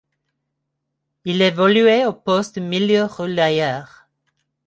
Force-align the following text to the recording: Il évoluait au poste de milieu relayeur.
Il 1.25 1.43
évoluait 1.43 2.07
au 2.07 2.13
poste 2.13 2.55
de 2.57 2.61
milieu 2.65 3.03
relayeur. 3.03 4.07